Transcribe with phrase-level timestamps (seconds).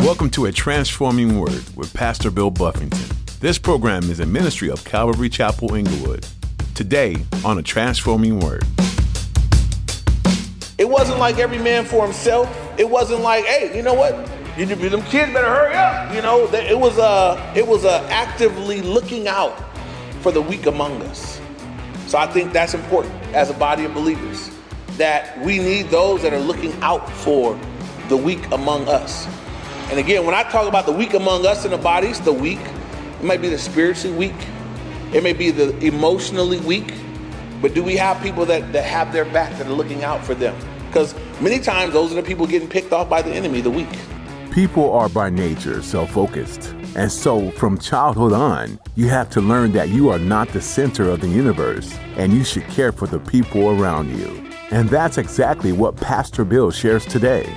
[0.00, 3.16] Welcome to A Transforming Word with Pastor Bill Buffington.
[3.40, 6.26] This program is a ministry of Calvary Chapel Inglewood.
[6.74, 8.64] Today on A Transforming Word.
[10.78, 12.48] It wasn't like every man for himself.
[12.78, 14.14] It wasn't like, hey, you know what?
[14.56, 16.14] You, them kids better hurry up.
[16.14, 19.58] You know, it was a, it was a actively looking out
[20.20, 21.40] for the weak among us.
[22.06, 24.50] So I think that's important as a body of believers
[24.96, 27.58] that we need those that are looking out for
[28.08, 29.26] the weak among us.
[29.90, 32.60] And again, when I talk about the weak among us in the bodies, the weak,
[32.60, 34.46] it might be the spiritually weak,
[35.14, 36.92] it may be the emotionally weak,
[37.62, 40.34] but do we have people that, that have their back that are looking out for
[40.34, 40.54] them?
[40.88, 43.88] Because many times those are the people getting picked off by the enemy, the weak.
[44.50, 46.74] People are by nature self focused.
[46.94, 51.08] And so, from childhood on, you have to learn that you are not the center
[51.08, 54.44] of the universe and you should care for the people around you.
[54.70, 57.50] And that's exactly what Pastor Bill shares today.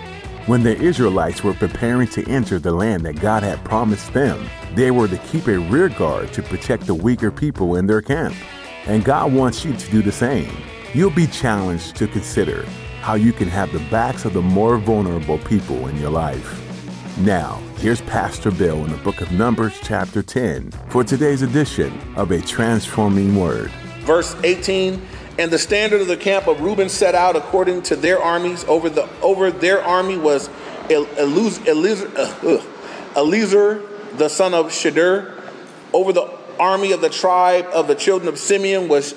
[0.51, 4.91] When the Israelites were preparing to enter the land that God had promised them, they
[4.91, 8.35] were to keep a rear guard to protect the weaker people in their camp.
[8.85, 10.51] And God wants you to do the same.
[10.93, 12.65] You'll be challenged to consider
[12.99, 16.59] how you can have the backs of the more vulnerable people in your life.
[17.19, 22.31] Now, here's Pastor Bill in the book of Numbers, chapter 10, for today's edition of
[22.31, 23.71] A Transforming Word.
[24.01, 25.01] Verse 18
[25.37, 28.63] and the standard of the camp of Reuben set out according to their armies.
[28.65, 30.49] Over the over their army was
[30.89, 32.63] Eliezer, uh,
[33.15, 33.83] Eliezer
[34.17, 35.37] the son of Shedeur.
[35.93, 39.15] Over the army of the tribe of the children of Simeon was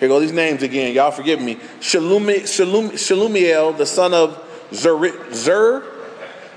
[0.00, 0.94] here go these names again.
[0.94, 1.56] Y'all forgive me.
[1.80, 4.42] Shalumi, Shalum, Shalumiel, the son of
[4.72, 5.82] Zer, Zer,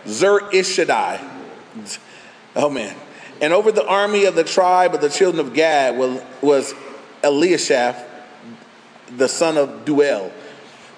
[0.07, 1.21] Zer Ishadai.
[2.55, 2.95] Oh man.
[3.39, 5.97] And over the army of the tribe of the children of Gad
[6.41, 6.73] was
[7.27, 8.03] Eliashaph,
[9.15, 10.31] the son of Deuel.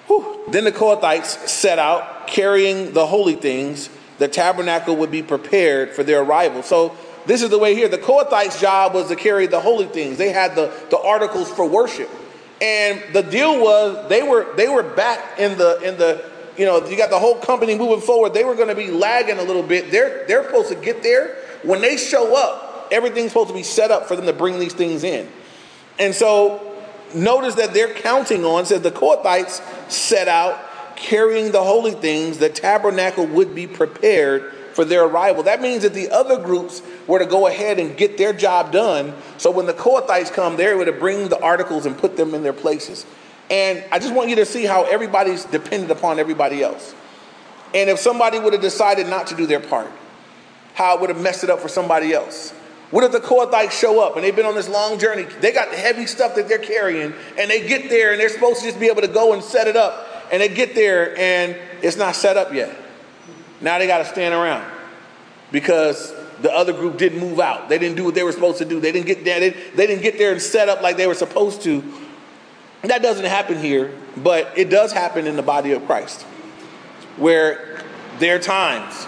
[0.06, 0.40] Whew.
[0.48, 3.90] Then the Kohathites set out carrying the holy things.
[4.18, 6.62] The tabernacle would be prepared for their arrival.
[6.62, 7.88] So this is the way here.
[7.88, 10.18] The Kohathites' job was to carry the holy things.
[10.18, 12.10] They had the, the articles for worship.
[12.60, 16.22] And the deal was they were they were back in the in the
[16.58, 18.34] you know you got the whole company moving forward.
[18.34, 19.90] They were going to be lagging a little bit.
[19.90, 22.88] They're they're supposed to get there when they show up.
[22.92, 25.28] Everything's supposed to be set up for them to bring these things in.
[26.00, 26.66] And so
[27.14, 30.58] notice that they're counting on, says the Kohathites set out
[30.96, 35.42] carrying the holy things, the tabernacle would be prepared for their arrival.
[35.42, 39.14] That means that the other groups were to go ahead and get their job done.
[39.36, 42.42] So when the Kohathites come, they're able to bring the articles and put them in
[42.42, 43.04] their places.
[43.50, 46.94] And I just want you to see how everybody's dependent upon everybody else.
[47.74, 49.90] And if somebody would have decided not to do their part,
[50.74, 52.54] how it would have messed it up for somebody else.
[52.90, 55.22] What if the Kohathites show up and they've been on this long journey?
[55.22, 58.60] They got the heavy stuff that they're carrying, and they get there and they're supposed
[58.60, 60.06] to just be able to go and set it up.
[60.32, 62.76] And they get there and it's not set up yet.
[63.60, 64.70] Now they got to stand around
[65.52, 67.68] because the other group didn't move out.
[67.68, 68.80] They didn't do what they were supposed to do.
[68.80, 69.40] They didn't get there.
[69.40, 71.82] They, they didn't get there and set up like they were supposed to.
[72.82, 76.22] That doesn't happen here, but it does happen in the body of Christ,
[77.18, 77.82] where
[78.18, 79.06] there are times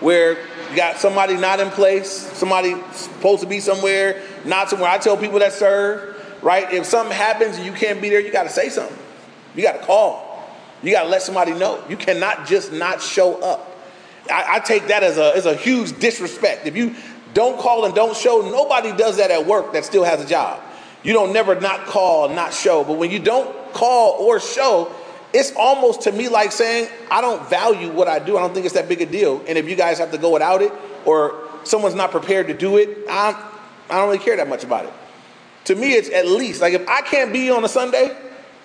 [0.00, 0.38] where
[0.70, 4.90] you got somebody not in place, somebody supposed to be somewhere, not somewhere.
[4.90, 6.70] I tell people that serve, right?
[6.72, 8.96] If something happens and you can't be there, you got to say something.
[9.54, 10.24] You got to call.
[10.82, 11.82] You got to let somebody know.
[11.88, 13.72] You cannot just not show up.
[14.30, 16.66] I, I take that as a, as a huge disrespect.
[16.66, 16.94] If you
[17.32, 20.60] don't call and don't show, nobody does that at work that still has a job.
[21.02, 22.82] You don't never not call, not show.
[22.84, 24.92] But when you don't call or show,
[25.36, 28.38] it's almost to me like saying, I don't value what I do.
[28.38, 29.44] I don't think it's that big a deal.
[29.46, 30.72] And if you guys have to go without it
[31.04, 33.32] or someone's not prepared to do it, I,
[33.90, 34.92] I don't really care that much about it.
[35.64, 38.16] To me, it's at least like if I can't be on a Sunday,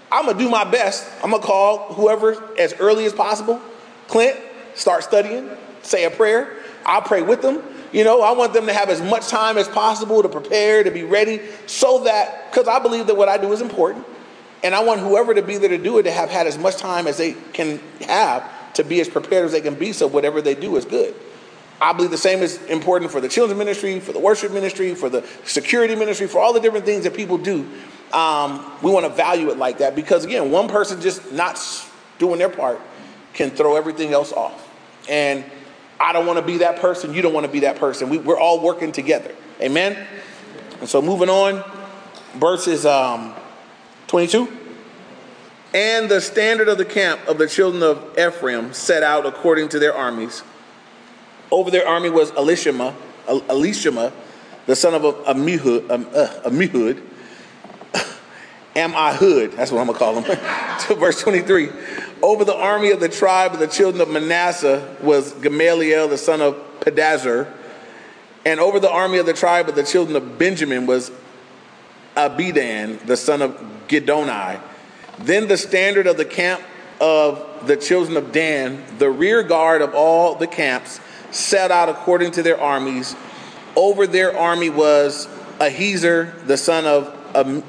[0.10, 1.06] I'm gonna do my best.
[1.22, 3.60] I'm gonna call whoever as early as possible.
[4.08, 4.38] Clint,
[4.74, 5.50] start studying,
[5.82, 6.56] say a prayer.
[6.86, 7.62] I'll pray with them.
[7.92, 10.92] You know, I want them to have as much time as possible to prepare, to
[10.92, 14.06] be ready, so that, because I believe that what I do is important.
[14.64, 16.78] And I want whoever to be there to do it to have had as much
[16.78, 20.42] time as they can have to be as prepared as they can be so whatever
[20.42, 21.16] they do is good.
[21.82, 25.10] I believe the same is important for the children's ministry, for the worship ministry, for
[25.10, 27.68] the security ministry, for all the different things that people do.
[28.14, 31.60] Um, we want to value it like that because, again, one person just not
[32.20, 32.80] doing their part
[33.34, 34.70] can throw everything else off.
[35.10, 35.44] And
[36.00, 37.16] I don't want to be that person.
[37.16, 38.10] You don't want to be that person.
[38.10, 39.34] We, are all working together.
[39.60, 39.98] Amen?
[40.80, 41.64] And so moving on,
[42.36, 43.34] verses um,
[44.12, 44.52] 22.
[45.74, 49.80] And the standard of the camp of the children of Ephraim set out according to
[49.80, 50.44] their armies.
[51.50, 52.94] Over their army was Elishama,
[53.26, 54.12] Elishama,
[54.66, 57.02] the son of Ammihud, um, uh, Ammihud.
[59.56, 60.24] That's what I'm gonna call him,
[60.88, 61.70] to verse 23.
[62.22, 66.42] Over the army of the tribe of the children of Manasseh was Gamaliel, the son
[66.42, 67.50] of Pedahzur.
[68.44, 71.12] And over the army of the tribe of the children of Benjamin was
[72.18, 74.60] Abidan, the son of Giddoni.
[75.20, 76.64] Then the standard of the camp
[77.00, 81.00] of the children of Dan, the rear guard of all the camps,
[81.32, 83.16] set out according to their armies.
[83.76, 85.28] Over their army was
[85.60, 87.64] Ahiezer, the son of Am-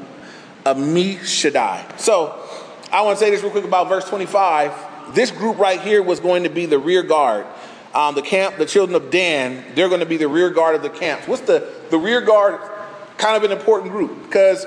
[0.64, 1.98] Ammishaddai.
[1.98, 2.38] So
[2.92, 5.14] I want to say this real quick about verse 25.
[5.14, 7.46] This group right here was going to be the rear guard.
[7.94, 10.82] Um, the camp, the children of Dan, they're going to be the rear guard of
[10.82, 11.28] the camps.
[11.28, 12.58] What's the, the rear guard?
[13.19, 14.64] Kind of an important group because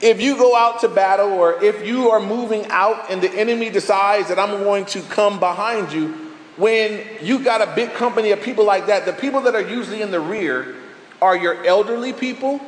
[0.00, 3.70] if you go out to battle or if you are moving out and the enemy
[3.70, 8.42] decides that I'm going to come behind you, when you've got a big company of
[8.42, 10.74] people like that, the people that are usually in the rear
[11.20, 12.60] are your elderly people,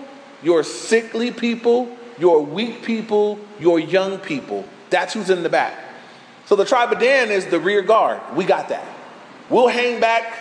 [0.42, 4.64] your sickly people, your weak people, your young people.
[4.90, 5.78] That's who's in the back.
[6.46, 8.20] So the tribe of Dan is the rear guard.
[8.34, 8.84] We got that.
[9.48, 10.32] We'll hang back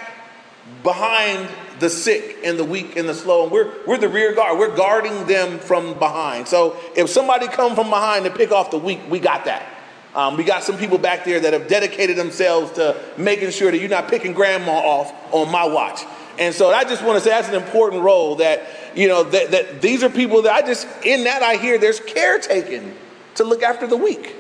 [0.84, 1.50] behind
[1.82, 3.44] the sick and the weak and the slow.
[3.44, 4.58] And we're, we're the rear guard.
[4.58, 6.48] We're guarding them from behind.
[6.48, 9.68] So if somebody come from behind to pick off the weak, we got that.
[10.16, 13.80] Um, we got some people back there that have dedicated themselves to making sure that
[13.80, 16.04] you're not picking grandma off on my watch.
[16.38, 19.52] And so I just want to say that's an important role that, you know, that,
[19.52, 22.96] that these are people that I just, in that I hear there's caretaking
[23.36, 24.36] to look after the weak.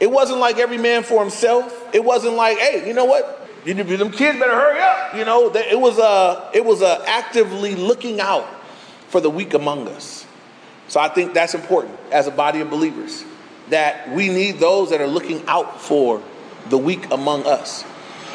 [0.00, 1.94] It wasn't like every man for himself.
[1.94, 3.43] It wasn't like, hey, you know what?
[3.64, 5.14] You, them kids better hurry up.
[5.14, 8.46] You know, it was a, it was a actively looking out
[9.08, 10.26] for the weak among us.
[10.88, 13.24] So I think that's important as a body of believers
[13.70, 16.22] that we need those that are looking out for
[16.68, 17.84] the weak among us.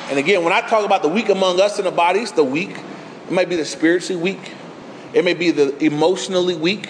[0.10, 2.72] And again, when I talk about the weak among us in the bodies, the weak,
[2.72, 4.54] it might be the spiritually weak,
[5.14, 6.90] it may be the emotionally weak,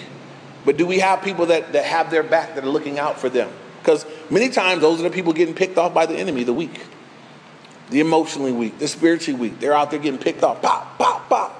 [0.64, 3.28] but do we have people that, that have their back that are looking out for
[3.28, 3.50] them?
[3.82, 6.80] Because many times those are the people getting picked off by the enemy, the weak
[7.90, 9.60] the emotionally weak, the spiritually weak.
[9.60, 10.62] They're out there getting picked off.
[10.62, 11.56] Pop, pop, pop.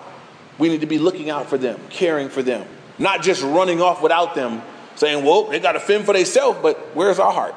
[0.59, 2.67] We need to be looking out for them, caring for them,
[2.99, 4.63] not just running off without them,
[4.95, 7.55] saying, well, they got to fend for themselves, but where's our heart?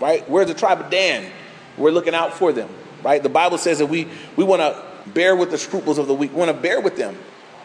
[0.00, 0.28] Right?
[0.28, 1.30] Where's the tribe of Dan?
[1.76, 2.68] We're looking out for them.
[3.02, 3.22] Right?
[3.22, 6.32] The Bible says that we, we want to bear with the scruples of the weak.
[6.32, 7.16] We want to bear with them.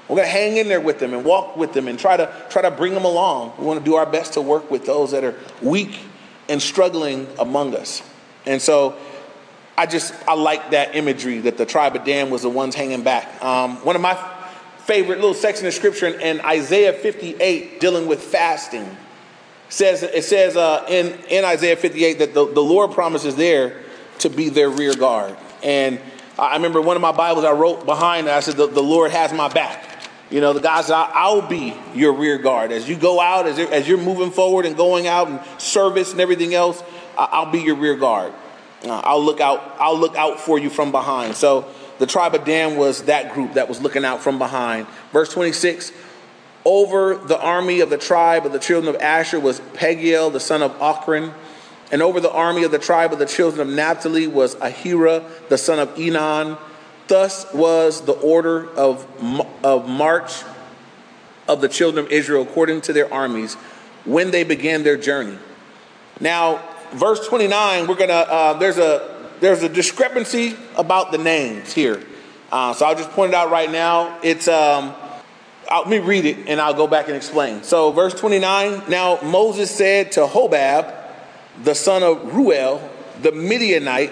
[0.07, 2.30] We're going to hang in there with them and walk with them and try to
[2.50, 3.54] try to bring them along.
[3.57, 5.98] We want to do our best to work with those that are weak
[6.50, 8.04] and struggling among us.
[8.46, 8.98] And so
[9.77, 13.03] I just I like that imagery that the tribe of Dan was the ones hanging
[13.03, 13.41] back.
[13.44, 14.15] Um, one of my
[14.79, 18.97] favorite little sections of scripture in, in Isaiah 58 dealing with fasting
[19.69, 23.81] says it says uh, in in Isaiah 58 that the, the Lord promises there
[24.19, 25.35] to be their rear guard.
[25.63, 26.00] And
[26.38, 29.33] I remember one of my Bibles I wrote behind I said the, the Lord has
[29.33, 29.88] my back.
[30.29, 32.71] You know, the guys, I'll be your rear guard.
[32.71, 36.21] As you go out, as, as you're moving forward and going out and service and
[36.21, 36.81] everything else,
[37.18, 38.33] I'll be your rear guard.
[38.83, 39.75] Uh, I'll look out.
[39.80, 41.36] I'll look out for you from behind.
[41.36, 41.66] So
[42.00, 44.88] the tribe of Dan was that group that was looking out from behind.
[45.12, 45.92] Verse 26.
[46.63, 50.62] Over the army of the tribe of the children of Asher was Pagiel, the son
[50.62, 51.33] of Ochran.
[51.92, 55.57] And over the army of the tribe of the children of Naphtali was Ahira, the
[55.57, 56.57] son of Enan.
[57.07, 59.06] Thus was the order of,
[59.63, 60.44] of march
[61.48, 63.56] of the children of Israel according to their armies
[64.06, 65.38] when they began their journey.
[66.19, 66.63] Now,
[66.94, 72.04] verse 29, we're gonna uh, there's a there's a discrepancy about the names here.
[72.52, 74.19] Uh, so I'll just point it out right now.
[74.21, 74.94] It's um,
[75.69, 77.64] I'll, let me read it and I'll go back and explain.
[77.64, 78.83] So verse 29.
[78.90, 80.94] Now Moses said to Hobab,
[81.64, 82.88] the son of Ruel,
[83.21, 84.12] the Midianite,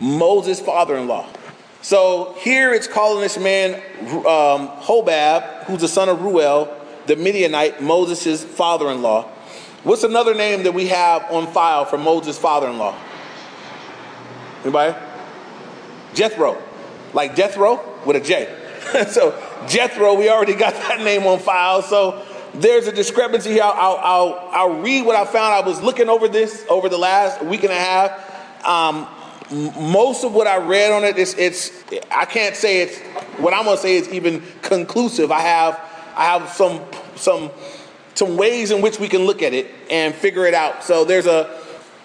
[0.00, 1.28] Moses' father-in-law.
[1.82, 3.74] So here it's calling this man
[4.10, 6.74] um, Hobab, who's the son of Ruel,
[7.06, 9.30] the Midianite, Moses' father-in-law.
[9.82, 12.96] What's another name that we have on file for Moses' father-in-law?
[14.62, 14.96] Anybody?
[16.14, 16.60] Jethro,
[17.12, 18.52] like Jethro with a J.
[19.08, 21.82] so Jethro, we already got that name on file.
[21.82, 23.62] So there's a discrepancy here.
[23.62, 25.54] I'll, I'll, I'll, read what I found.
[25.54, 28.66] I was looking over this over the last week and a half.
[28.66, 29.06] Um,
[29.92, 31.70] most of what I read on it, it's, it's
[32.10, 32.98] I can't say it's
[33.38, 35.30] what I'm gonna say is even conclusive.
[35.30, 35.80] I have
[36.16, 36.80] I have some
[37.14, 37.50] some
[38.16, 40.82] some ways in which we can look at it and figure it out.
[40.82, 41.60] So there's a,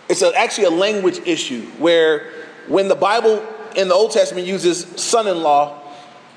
[0.10, 2.30] it's a, actually a language issue where
[2.68, 3.44] when the Bible
[3.76, 5.80] in the Old Testament uses son-in-law,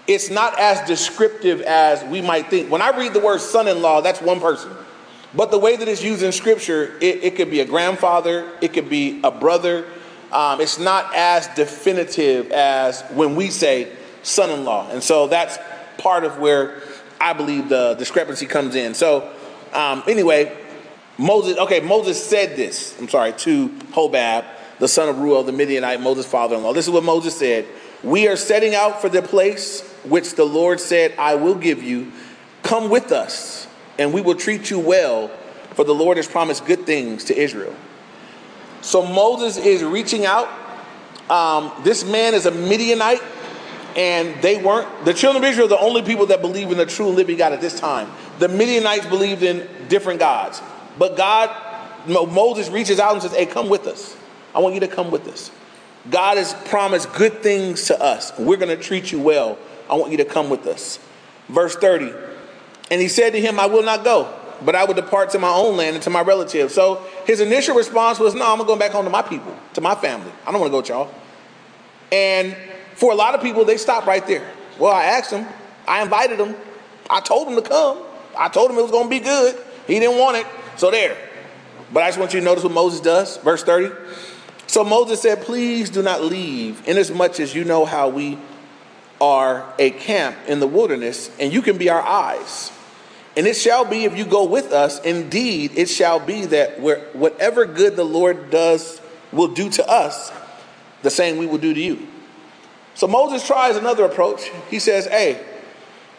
[0.07, 2.71] it's not as descriptive as we might think.
[2.71, 4.71] When I read the word son-in-law, that's one person.
[5.35, 8.73] But the way that it's used in Scripture, it, it could be a grandfather, it
[8.73, 9.87] could be a brother.
[10.31, 15.59] Um, it's not as definitive as when we say son-in-law, and so that's
[15.99, 16.83] part of where
[17.21, 18.95] I believe the discrepancy comes in.
[18.95, 19.33] So
[19.75, 20.57] um, anyway,
[21.19, 24.45] Moses, okay, Moses said this, I'm sorry, to Hobab,
[24.79, 26.73] the son of Ruel, the Midianite, Moses' father in law.
[26.73, 27.67] This is what Moses said
[28.03, 32.13] We are setting out for the place which the Lord said, I will give you.
[32.63, 33.67] Come with us,
[33.99, 35.29] and we will treat you well,
[35.75, 37.75] for the Lord has promised good things to Israel.
[38.81, 40.49] So Moses is reaching out.
[41.31, 43.23] Um, this man is a Midianite,
[43.97, 47.09] and they weren't, the children of Israel, the only people that believe in the true
[47.09, 48.11] living God at this time.
[48.39, 50.61] The Midianites believed in different gods.
[50.99, 51.51] But God,
[52.09, 54.17] Moses reaches out and says, Hey, come with us.
[54.55, 55.51] I want you to come with us.
[56.11, 58.33] God has promised good things to us.
[58.39, 59.59] We're going to treat you well.
[59.89, 60.99] I want you to come with us.
[61.49, 62.13] Verse 30.
[62.91, 64.33] And he said to him, I will not go,
[64.63, 66.75] but I will depart to my own land and to my relatives.
[66.75, 69.57] So his initial response was, No, I'm going to go back home to my people,
[69.75, 70.31] to my family.
[70.47, 71.15] I don't want to go with y'all.
[72.13, 72.57] And
[72.97, 74.49] for a lot of people, they stop right there.
[74.79, 75.47] Well, I asked him,
[75.87, 76.55] I invited him,
[77.11, 78.03] I told him to come.
[78.37, 79.57] I told him it was going to be good.
[79.87, 80.47] He didn't want it.
[80.77, 81.17] So there.
[81.93, 83.37] But I just want you to notice what Moses does.
[83.39, 83.95] Verse 30.
[84.67, 88.39] So Moses said, Please do not leave, inasmuch as you know how we
[89.21, 92.73] are a camp in the wilderness, and you can be our eyes.
[93.37, 97.67] And it shall be if you go with us, indeed, it shall be that whatever
[97.67, 99.01] good the Lord does
[99.33, 100.33] will do to us,
[101.03, 102.07] the same we will do to you.
[102.95, 104.51] So Moses tries another approach.
[104.71, 105.45] He says, Hey,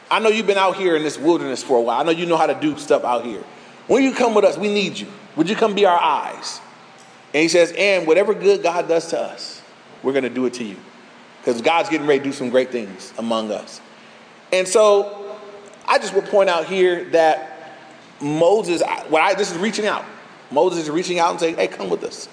[0.10, 2.00] I know you've been out here in this wilderness for a while.
[2.00, 3.44] I know you know how to do stuff out here.
[3.88, 5.08] When you come with us, we need you.
[5.36, 6.62] Would you come be our eyes?
[7.34, 9.62] And he says, and whatever good God does to us,
[10.03, 10.77] we're going to do it to you.
[11.39, 13.82] Because God's getting ready to do some great things among us.
[14.51, 15.38] And so
[15.88, 17.77] I just would point out here that
[18.22, 20.05] Moses, what I, this is reaching out.
[20.51, 22.29] Moses is reaching out and saying, hey, come with us.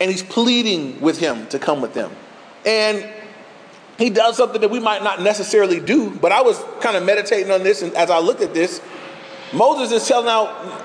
[0.00, 2.10] And he's pleading with him to come with them.
[2.64, 3.08] And
[3.98, 7.50] he does something that we might not necessarily do, but I was kind of meditating
[7.50, 8.80] on this, and as I looked at this,
[9.52, 10.84] Moses is telling out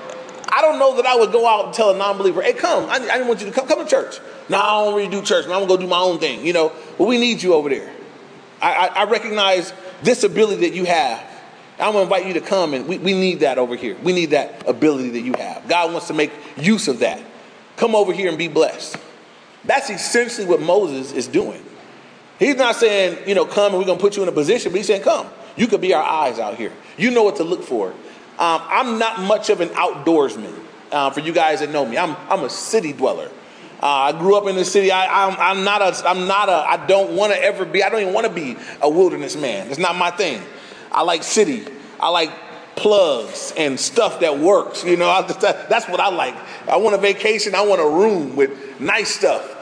[0.54, 2.88] I don't know that I would go out and tell a non-believer, "Hey, come!
[2.88, 3.66] I, I want you to come.
[3.66, 5.46] Come to church." No, I don't really do church.
[5.46, 6.46] I'm gonna go do my own thing.
[6.46, 7.90] You know, but we need you over there.
[8.62, 11.20] I, I, I recognize this ability that you have.
[11.80, 13.96] I'm gonna invite you to come, and we, we need that over here.
[14.02, 15.66] We need that ability that you have.
[15.66, 17.20] God wants to make use of that.
[17.76, 18.96] Come over here and be blessed.
[19.64, 21.64] That's essentially what Moses is doing.
[22.38, 24.78] He's not saying, you know, come and we're gonna put you in a position, but
[24.78, 25.28] he's saying, come.
[25.56, 26.72] You could be our eyes out here.
[26.96, 27.90] You know what to look for.
[27.90, 27.96] Um,
[28.38, 30.60] I'm not much of an outdoorsman.
[30.90, 33.30] Uh, for you guys that know me, I'm I'm a city dweller.
[33.82, 34.90] Uh, I grew up in the city.
[34.90, 36.08] I, I'm, I'm not a.
[36.08, 36.52] I'm not a.
[36.52, 37.82] I don't want to ever be.
[37.82, 39.68] I don't even want to be a wilderness man.
[39.68, 40.40] It's not my thing.
[40.90, 41.64] I like city.
[42.00, 42.30] I like
[42.76, 44.84] plugs and stuff that works.
[44.84, 45.22] You know, I,
[45.68, 46.34] that's what I like.
[46.68, 47.54] I want a vacation.
[47.54, 49.53] I want a room with nice stuff,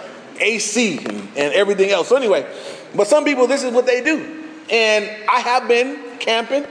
[0.43, 2.09] AC and, and everything else.
[2.09, 2.47] So anyway,
[2.95, 6.67] but some people, this is what they do, and I have been camping,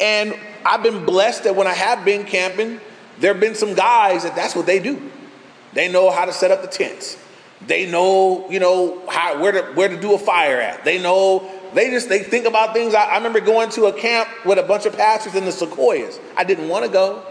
[0.00, 0.34] and
[0.64, 2.80] I've been blessed that when I have been camping,
[3.18, 5.10] there have been some guys that that's what they do.
[5.72, 7.16] They know how to set up the tents.
[7.66, 10.84] They know, you know, how where to where to do a fire at.
[10.84, 12.94] They know they just they think about things.
[12.94, 16.20] I, I remember going to a camp with a bunch of pastors in the Sequoias.
[16.36, 17.24] I didn't want to go,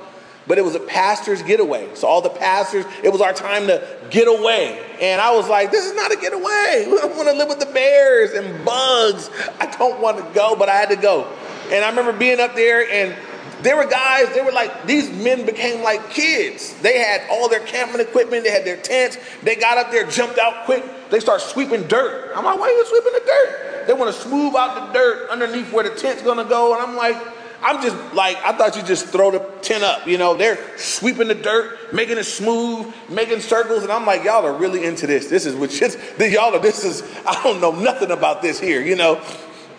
[0.47, 1.89] but it was a pastor's getaway.
[1.93, 4.83] So all the pastors, it was our time to get away.
[5.01, 6.85] And I was like, this is not a getaway.
[7.03, 9.29] I want to live with the bears and bugs.
[9.59, 11.27] I don't want to go, but I had to go.
[11.71, 13.15] And I remember being up there and
[13.61, 16.79] there were guys, they were like, these men became like kids.
[16.81, 19.17] They had all their camping equipment, they had their tents.
[19.41, 20.83] They got up there, jumped out quick.
[21.09, 22.31] They start sweeping dirt.
[22.35, 23.87] I'm like, why are you sweeping the dirt?
[23.87, 26.73] They want to smooth out the dirt underneath where the tent's gonna go.
[26.73, 27.15] And I'm like,
[27.61, 30.07] I'm just like, I thought you just throw the tent up.
[30.07, 33.83] You know, they're sweeping the dirt, making it smooth, making circles.
[33.83, 35.27] And I'm like, y'all are really into this.
[35.27, 38.81] This is what shit's, y'all are, this is, I don't know nothing about this here,
[38.81, 39.21] you know.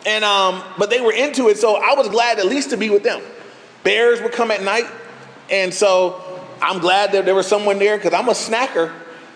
[0.06, 1.58] And, um, but they were into it.
[1.58, 3.23] So I was glad at least to be with them.
[3.85, 4.87] Bears would come at night.
[5.50, 8.92] And so I'm glad that there was someone there because I'm a snacker.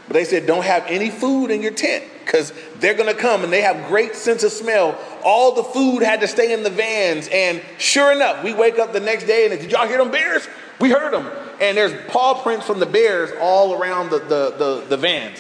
[0.09, 3.45] But they said, don't have any food in your tent because they're going to come
[3.45, 4.99] and they have great sense of smell.
[5.25, 7.29] All the food had to stay in the vans.
[7.33, 10.47] And sure enough, we wake up the next day and did y'all hear them bears?
[10.81, 11.31] We heard them.
[11.61, 15.39] And there's paw prints from the bears all around the, the, the, the vans.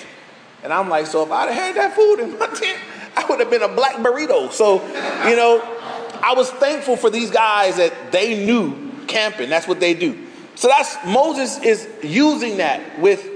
[0.62, 2.78] And I'm like, so if I'd have had that food in my tent,
[3.16, 4.52] I would have been a black burrito.
[4.52, 4.84] So,
[5.28, 5.60] you know,
[6.22, 9.50] I was thankful for these guys that they knew camping.
[9.50, 10.26] That's what they do.
[10.54, 13.31] So that's Moses is using that with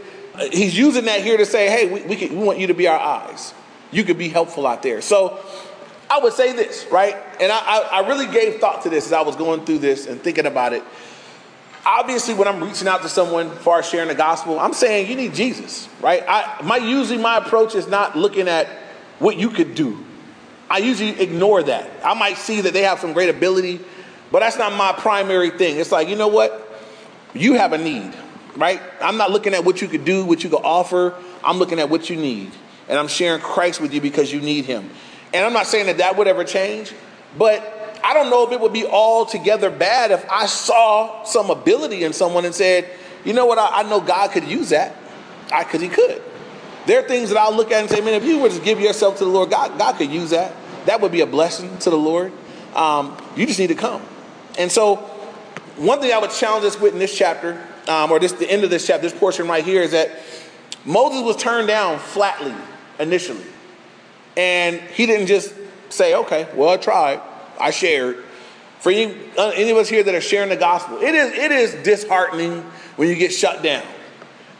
[0.52, 2.88] he's using that here to say, hey, we, we, can, we want you to be
[2.88, 3.54] our eyes.
[3.90, 5.00] You could be helpful out there.
[5.00, 5.38] So
[6.10, 7.16] I would say this, right?
[7.40, 10.06] And I, I, I really gave thought to this as I was going through this
[10.06, 10.82] and thinking about it.
[11.84, 15.34] Obviously, when I'm reaching out to someone for sharing the gospel, I'm saying you need
[15.34, 16.24] Jesus, right?
[16.26, 18.66] I, my usually my approach is not looking at
[19.20, 20.04] what you could do.
[20.68, 21.88] I usually ignore that.
[22.04, 23.80] I might see that they have some great ability
[24.30, 25.78] but that's not my primary thing.
[25.78, 26.62] It's like, you know what?
[27.34, 28.12] You have a need.
[28.56, 28.80] Right?
[29.00, 31.14] I'm not looking at what you could do, what you could offer.
[31.44, 32.52] I'm looking at what you need.
[32.88, 34.90] And I'm sharing Christ with you because you need him.
[35.34, 36.92] And I'm not saying that that would ever change,
[37.36, 42.04] but I don't know if it would be altogether bad if I saw some ability
[42.04, 42.88] in someone and said,
[43.24, 44.94] you know what, I, I know God could use that.
[45.52, 46.22] I because he could.
[46.86, 48.78] There are things that I'll look at and say, man, if you were to give
[48.78, 50.52] yourself to the Lord, God, God could use that.
[50.86, 52.32] That would be a blessing to the Lord.
[52.74, 54.02] Um, you just need to come.
[54.56, 54.96] And so,
[55.76, 58.64] one thing I would challenge us with in this chapter, um, or this the end
[58.64, 60.10] of this chapter, this portion right here, is that
[60.84, 62.54] Moses was turned down flatly
[62.98, 63.44] initially,
[64.36, 65.54] and he didn't just
[65.88, 67.20] say, "Okay, well, I tried,
[67.58, 68.24] I shared."
[68.80, 71.50] For any, uh, any of us here that are sharing the gospel, it is it
[71.50, 72.62] is disheartening
[72.96, 73.84] when you get shut down.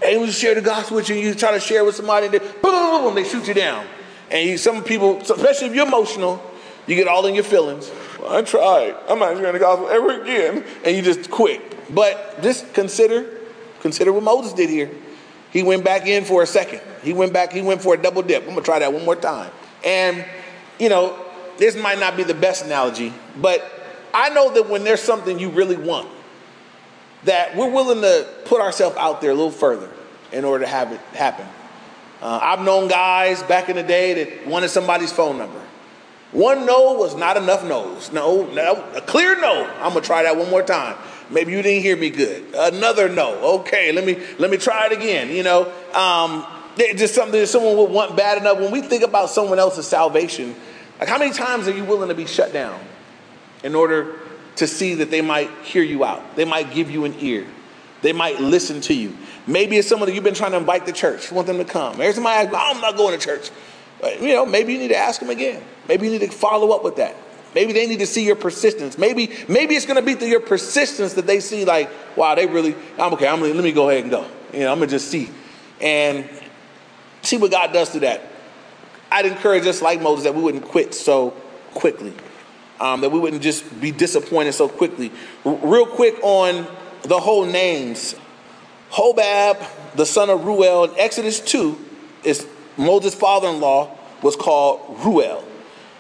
[0.03, 2.39] And you share the gospel with you, you try to share with somebody, and they,
[2.39, 3.87] boom, boom, boom, they shoot you down.
[4.31, 6.43] And you, some people, especially if you're emotional,
[6.87, 7.91] you get all in your feelings.
[8.21, 8.97] Well, I tried.
[9.09, 10.65] I'm not sharing the gospel ever again.
[10.85, 11.76] And you just quit.
[11.91, 13.39] But just consider,
[13.81, 14.91] consider what Moses did here.
[15.53, 16.81] He went back in for a second.
[17.03, 18.43] He went back, he went for a double dip.
[18.43, 19.51] I'm gonna try that one more time.
[19.85, 20.25] And,
[20.79, 21.19] you know,
[21.59, 23.65] this might not be the best analogy, but
[24.13, 26.09] I know that when there's something you really want,
[27.25, 29.91] that we're willing to put ourselves out there a little further
[30.33, 31.47] in order to have it happen.
[32.21, 35.61] Uh, I've known guys back in the day that wanted somebody's phone number.
[36.33, 38.13] One no was not enough no's.
[38.13, 39.65] No, no, a clear no.
[39.81, 40.97] I'm gonna try that one more time.
[41.31, 42.45] Maybe you didn't hear me good.
[42.55, 43.59] Another no.
[43.61, 45.31] Okay, let me let me try it again.
[45.31, 48.59] You know, um, just something that someone would want bad enough.
[48.59, 50.55] When we think about someone else's salvation,
[51.01, 52.79] like how many times are you willing to be shut down
[53.65, 54.21] in order
[54.57, 56.37] to see that they might hear you out?
[56.37, 57.47] They might give you an ear.
[58.03, 59.17] They might listen to you.
[59.47, 61.31] Maybe it's someone that you've been trying to invite to church.
[61.31, 62.01] You want them to come.
[62.01, 63.51] I ask, I'm not going to church.
[64.21, 65.63] You know, maybe you need to ask them again.
[65.89, 67.17] Maybe you need to follow up with that.
[67.57, 68.99] Maybe they need to see your persistence.
[68.99, 72.47] Maybe maybe it's going to be through your persistence that they see like, wow, they
[72.47, 72.77] really.
[72.99, 73.27] I'm okay.
[73.27, 74.27] I'm let me go ahead and go.
[74.53, 75.31] You know, I'm gonna just see
[75.81, 76.29] and
[77.23, 78.31] see what God does to that.
[79.11, 81.31] I'd encourage us, like Moses, that we wouldn't quit so
[81.73, 82.13] quickly.
[82.79, 85.11] Um, that we wouldn't just be disappointed so quickly.
[85.47, 86.67] R- real quick on
[87.05, 88.17] the whole names.
[88.91, 91.83] Hobab, the son of Ruel, in Exodus 2,
[92.23, 95.43] is Moses' father-in-law was called Ruel.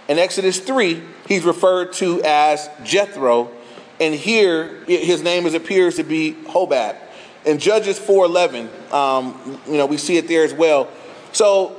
[0.06, 3.50] In Exodus 3, he's referred to as Jethro,
[4.00, 6.96] and here his name is, appears to be Hobab.
[7.44, 10.88] In Judges 4.11, um, you know, we see it there as well.
[11.32, 11.76] So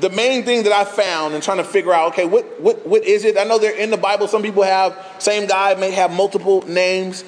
[0.00, 3.04] the main thing that I found in trying to figure out, okay, what, what, what
[3.04, 3.38] is it?
[3.38, 4.26] I know they're in the Bible.
[4.28, 7.24] Some people have, same guy may have multiple names.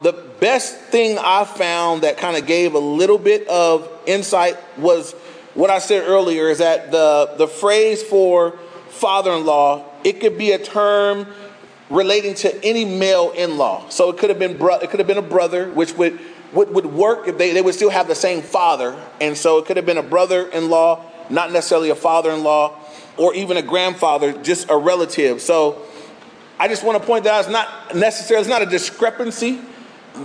[0.00, 5.12] The best thing I found that kind of gave a little bit of insight was
[5.54, 8.52] what I said earlier is that the, the phrase for
[8.88, 11.26] father-in-law, it could be a term
[11.88, 13.88] relating to any male in-law.
[13.88, 16.18] So it could have been bro- it could have been a brother, which would,
[16.52, 18.96] would, would work if they, they would still have the same father.
[19.20, 22.78] And so it could have been a brother-in-law, not necessarily a father-in-law,
[23.16, 25.40] or even a grandfather, just a relative.
[25.40, 25.82] So
[26.58, 27.40] I just want to point that out.
[27.40, 29.60] It's not necessarily, it's not a discrepancy,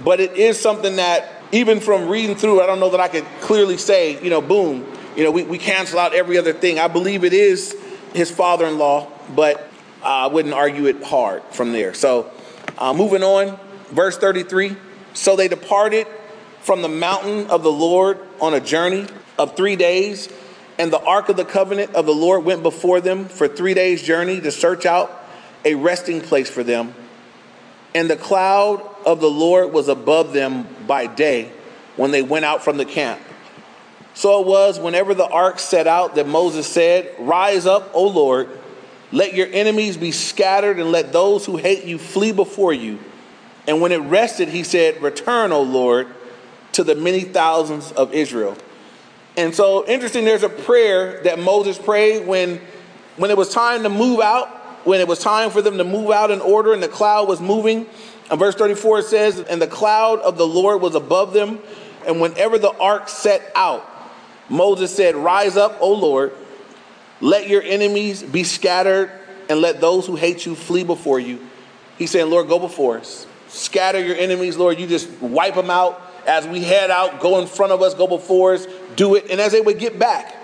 [0.04, 3.26] but it is something that even from reading through, I don't know that I could
[3.42, 4.86] clearly say, you know, boom,
[5.16, 6.78] you know, we, we cancel out every other thing.
[6.80, 7.76] I believe it is
[8.14, 9.70] his father in law, but
[10.04, 11.94] I wouldn't argue it hard from there.
[11.94, 12.32] So,
[12.78, 13.60] uh, moving on,
[13.90, 14.76] verse 33.
[15.14, 16.08] So they departed
[16.62, 19.08] from the mountain of the Lord on a journey
[19.38, 20.30] of three days,
[20.78, 24.04] and the ark of the covenant of the Lord went before them for three days'
[24.04, 25.24] journey to search out
[25.64, 26.94] a resting place for them.
[27.94, 31.52] And the cloud of the Lord was above them by day
[31.96, 33.22] when they went out from the camp.
[34.14, 38.50] So it was whenever the ark set out that Moses said, Rise up, O Lord,
[39.16, 43.00] let your enemies be scattered, and let those who hate you flee before you.
[43.66, 46.08] And when it rested, he said, Return, O Lord,
[46.74, 48.58] to the many thousands of Israel.
[49.38, 52.60] And so interesting, there's a prayer that Moses prayed when,
[53.16, 54.50] when it was time to move out,
[54.86, 57.40] when it was time for them to move out in order, and the cloud was
[57.40, 57.86] moving.
[58.30, 61.60] And verse 34 it says, And the cloud of the Lord was above them,
[62.06, 63.90] and whenever the ark set out,
[64.50, 66.34] Moses said, Rise up, O Lord,
[67.22, 69.12] let your enemies be scattered,
[69.50, 71.40] and let those who hate you flee before you.
[71.98, 73.28] He's saying, Lord, go before us.
[73.48, 74.80] Scatter your enemies, Lord.
[74.80, 78.08] You just wipe them out as we head out, go in front of us, go
[78.08, 79.30] before us, do it.
[79.30, 80.36] And as they would get back,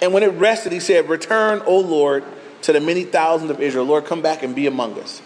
[0.00, 2.22] and when it rested, he said, Return, O Lord,
[2.62, 3.84] to the many thousands of Israel.
[3.84, 5.22] Lord, come back and be among us.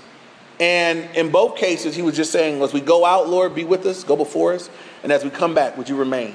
[0.60, 3.86] And in both cases, he was just saying, as we go out, Lord, be with
[3.86, 4.68] us, go before us.
[5.02, 6.34] And as we come back, would you remain?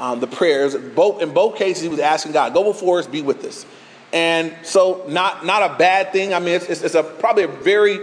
[0.00, 0.74] Um, the prayers.
[0.74, 3.66] Both in both cases, he was asking God, "Go before us, be with us."
[4.12, 6.34] And so, not not a bad thing.
[6.34, 8.00] I mean, it's, it's, it's a probably a very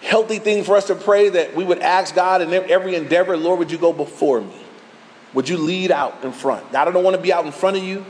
[0.00, 3.58] healthy thing for us to pray that we would ask God in every endeavor, Lord,
[3.58, 4.56] would you go before me?
[5.34, 6.70] Would you lead out in front?
[6.70, 8.06] God, I don't want to be out in front of you.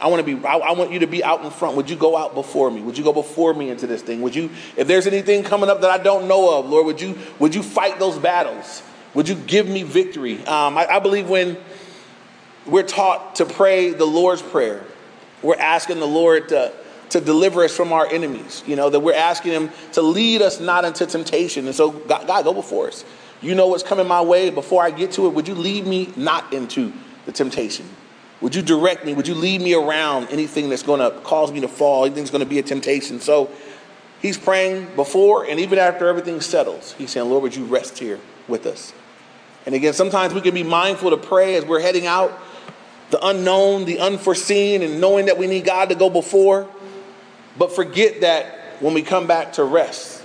[0.00, 0.46] I want to be.
[0.46, 1.76] I, I, want you to be out in front.
[1.76, 2.82] Would you go out before me?
[2.82, 4.20] Would you go before me into this thing?
[4.20, 7.18] Would you, if there's anything coming up that I don't know of, Lord, would you
[7.38, 8.82] would you fight those battles?
[9.14, 10.38] Would you give me victory?
[10.46, 11.56] Um, I, I believe when
[12.68, 14.84] we're taught to pray the Lord's prayer,
[15.42, 16.72] we're asking the Lord to
[17.10, 18.62] to deliver us from our enemies.
[18.66, 21.66] You know that we're asking Him to lead us not into temptation.
[21.66, 23.04] And so, God, God go before us.
[23.40, 24.50] You know what's coming my way.
[24.50, 26.92] Before I get to it, would you lead me not into
[27.24, 27.88] the temptation?
[28.40, 29.14] Would you direct me?
[29.14, 32.30] Would you lead me around anything that's going to cause me to fall, anything that's
[32.30, 33.20] going to be a temptation?
[33.20, 33.50] So
[34.20, 36.94] he's praying before and even after everything settles.
[36.98, 38.92] He's saying, Lord, would you rest here with us?
[39.66, 42.32] And again, sometimes we can be mindful to pray as we're heading out,
[43.10, 46.68] the unknown, the unforeseen, and knowing that we need God to go before,
[47.56, 50.22] but forget that when we come back to rest,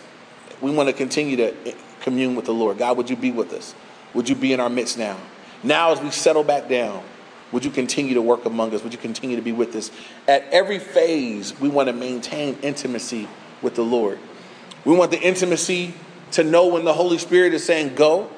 [0.62, 2.78] we want to continue to commune with the Lord.
[2.78, 3.74] God, would you be with us?
[4.14, 5.18] Would you be in our midst now?
[5.64, 7.04] Now, as we settle back down,
[7.52, 8.84] would you continue to work among us?
[8.84, 9.92] Would you continue to be with us?
[10.28, 13.28] At every phase, we want to maintain intimacy
[13.62, 14.20] with the Lord.
[14.86, 15.94] We want the intimacy
[16.32, 18.30] to know when the Holy Spirit is saying go,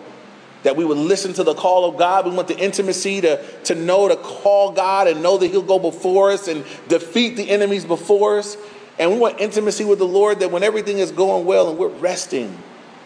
[0.65, 2.25] that we would listen to the call of God.
[2.25, 5.77] We want the intimacy to, to know to call God and know that He'll go
[5.77, 8.57] before us and defeat the enemies before us.
[8.97, 11.89] And we want intimacy with the Lord that when everything is going well and we're
[11.89, 12.57] resting,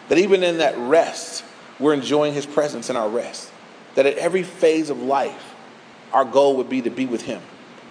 [0.08, 1.44] that even in that rest,
[1.78, 3.52] we're enjoying His presence in our rest.
[3.94, 5.54] That at every phase of life,
[6.14, 7.42] our goal would be to be with Him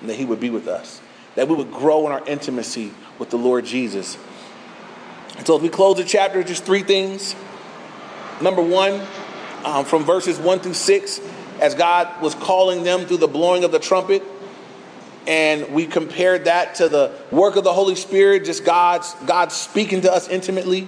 [0.02, 1.00] and that He would be with us.
[1.36, 4.18] That we would grow in our intimacy with the Lord Jesus.
[5.38, 7.36] And so, if we close the chapter, just three things.
[8.42, 9.06] Number one,
[9.66, 11.20] um, from verses one through six,
[11.60, 14.24] as God was calling them through the blowing of the trumpet,
[15.28, 20.02] and we compared that to the work of the Holy Spirit, just God's God speaking
[20.02, 20.88] to us intimately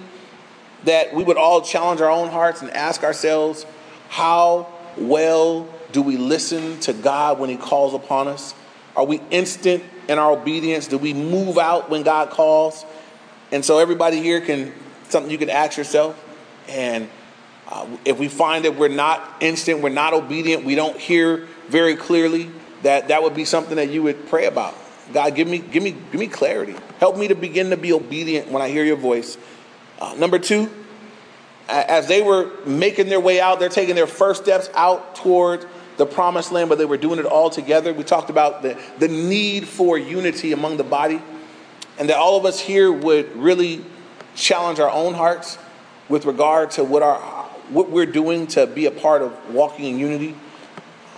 [0.84, 3.64] that we would all challenge our own hearts and ask ourselves,
[4.08, 8.54] how well do we listen to God when He calls upon us?
[8.96, 10.88] Are we instant in our obedience?
[10.88, 12.84] Do we move out when God calls?
[13.52, 14.72] And so, everybody here can
[15.08, 16.22] something you can ask yourself.
[16.68, 17.08] And
[17.72, 21.96] uh, if we find that we're not instant, we're not obedient, we don't hear very
[21.96, 22.50] clearly,
[22.82, 24.74] that that would be something that you would pray about.
[25.14, 26.74] God, give me, give me, give me clarity.
[26.98, 29.38] Help me to begin to be obedient when I hear your voice.
[29.98, 30.70] Uh, number two,
[31.66, 35.64] as they were making their way out, they're taking their first steps out toward
[35.96, 37.94] the promised land, but they were doing it all together.
[37.94, 41.22] We talked about the, the need for unity among the body,
[41.98, 43.82] and that all of us here would really
[44.34, 45.56] challenge our own hearts
[46.10, 49.98] with regard to what, our, what we're doing to be a part of walking in
[49.98, 50.36] unity,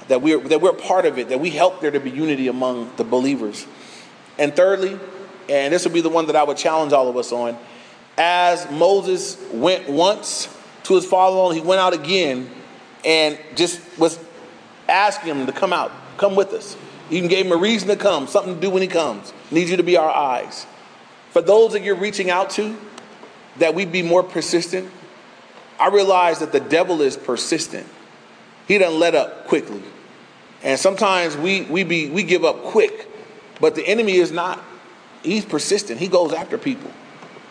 [0.09, 2.94] that we're, that we're part of it, that we help there to be unity among
[2.96, 3.66] the believers.
[4.38, 4.98] And thirdly,
[5.48, 7.57] and this would be the one that I would challenge all of us on,
[8.16, 10.48] as Moses went once
[10.85, 12.50] to his father-in-law, he went out again
[13.04, 14.18] and just was
[14.88, 16.76] asking him to come out, come with us.
[17.09, 19.33] He even gave him a reason to come, something to do when he comes.
[19.50, 20.66] Need you to be our eyes.
[21.30, 22.76] For those that you're reaching out to,
[23.59, 24.90] that we be more persistent.
[25.78, 27.87] I realize that the devil is persistent.
[28.68, 29.82] He doesn't let up quickly.
[30.62, 33.08] And sometimes we, we, be, we give up quick,
[33.60, 34.62] but the enemy is not.
[35.22, 36.00] He's persistent.
[36.00, 36.90] He goes after people.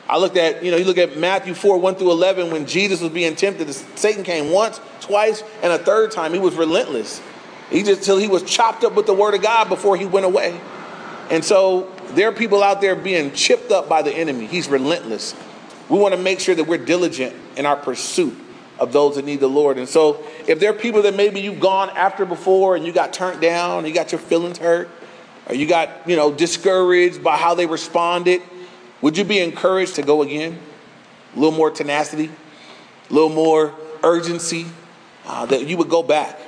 [0.07, 3.01] I looked at, you know, you look at Matthew 4, 1 through 11, when Jesus
[3.01, 6.33] was being tempted, Satan came once, twice, and a third time.
[6.33, 7.21] He was relentless.
[7.69, 10.25] He just, till he was chopped up with the word of God before he went
[10.25, 10.59] away.
[11.29, 14.45] And so there are people out there being chipped up by the enemy.
[14.45, 15.33] He's relentless.
[15.89, 18.35] We want to make sure that we're diligent in our pursuit
[18.79, 19.77] of those that need the Lord.
[19.77, 23.13] And so if there are people that maybe you've gone after before and you got
[23.13, 24.89] turned down, you got your feelings hurt,
[25.47, 28.41] or you got, you know, discouraged by how they responded,
[29.01, 30.57] would you be encouraged to go again?
[31.35, 32.31] A little more tenacity,
[33.09, 34.65] a little more urgency,
[35.25, 36.39] uh, that you would go back.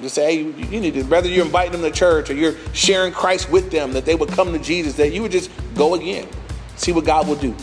[0.00, 2.54] Just say, hey, you, you need to, whether you're inviting them to church or you're
[2.72, 5.94] sharing Christ with them, that they would come to Jesus, that you would just go
[5.94, 6.28] again.
[6.76, 7.54] See what God will do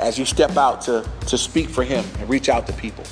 [0.00, 3.04] as you step out to, to speak for Him and reach out to people.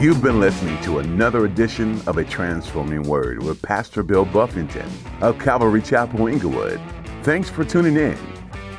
[0.00, 5.38] You've been listening to another edition of A Transforming Word with Pastor Bill Buffington of
[5.38, 6.80] Calvary Chapel, Inglewood.
[7.22, 8.18] Thanks for tuning in.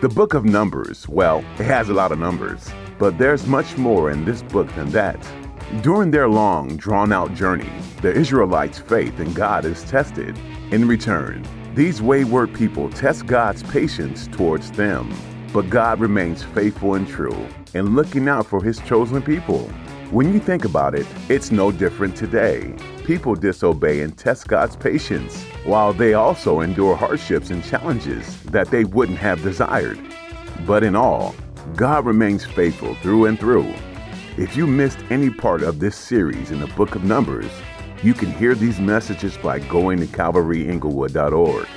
[0.01, 4.09] The book of Numbers, well, it has a lot of numbers, but there's much more
[4.09, 5.15] in this book than that.
[5.83, 7.69] During their long, drawn out journey,
[8.01, 10.35] the Israelites' faith in God is tested.
[10.71, 15.09] In return, these wayward people test God's patience towards them,
[15.53, 19.69] but God remains faithful and true in looking out for his chosen people.
[20.09, 22.75] When you think about it, it's no different today.
[23.05, 28.83] People disobey and test God's patience, while they also endure hardships and challenges that they
[28.83, 29.97] wouldn't have desired.
[30.67, 31.33] But in all,
[31.77, 33.73] God remains faithful through and through.
[34.37, 37.51] If you missed any part of this series in the book of Numbers,
[38.03, 41.67] you can hear these messages by going to calvaryinglewood.org.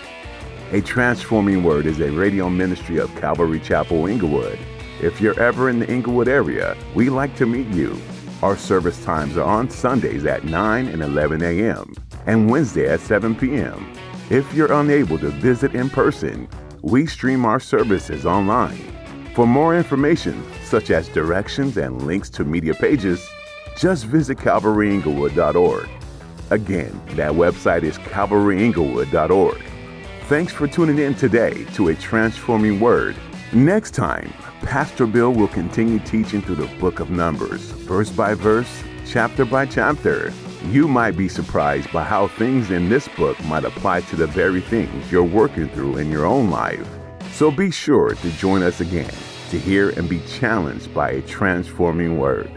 [0.72, 4.58] A Transforming Word is a radio ministry of Calvary Chapel Inglewood.
[5.02, 8.00] If you're ever in the Inglewood area, we'd like to meet you.
[8.42, 11.94] Our service times are on Sundays at 9 and 11 a.m.
[12.26, 13.92] and Wednesday at 7 p.m.
[14.30, 16.48] If you're unable to visit in person,
[16.80, 18.90] we stream our services online.
[19.34, 23.28] For more information, such as directions and links to media pages,
[23.76, 25.88] just visit calvaryinglewood.org.
[26.50, 29.62] Again, that website is calvaryinglewood.org.
[30.28, 33.16] Thanks for tuning in today to a transforming word.
[33.52, 38.82] Next time, Pastor Bill will continue teaching through the book of Numbers, verse by verse,
[39.06, 40.32] chapter by chapter.
[40.70, 44.60] You might be surprised by how things in this book might apply to the very
[44.60, 46.86] things you're working through in your own life.
[47.32, 49.12] So be sure to join us again
[49.50, 52.50] to hear and be challenged by a transforming word.